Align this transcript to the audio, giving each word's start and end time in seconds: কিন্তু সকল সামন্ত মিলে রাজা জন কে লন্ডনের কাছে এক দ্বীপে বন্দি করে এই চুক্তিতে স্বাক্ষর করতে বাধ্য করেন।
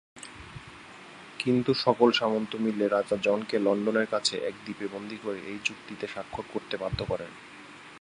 কিন্তু 1.39 1.71
সকল 1.73 2.09
সামন্ত 2.11 2.51
মিলে 2.55 2.85
রাজা 2.87 3.17
জন 3.17 3.39
কে 3.43 3.57
লন্ডনের 3.59 4.07
কাছে 4.07 4.35
এক 4.39 4.55
দ্বীপে 4.65 4.87
বন্দি 4.87 5.17
করে 5.17 5.39
এই 5.47 5.59
চুক্তিতে 5.63 6.05
স্বাক্ষর 6.07 6.45
করতে 6.53 6.75
বাধ্য 6.77 6.99
করেন। 7.05 7.31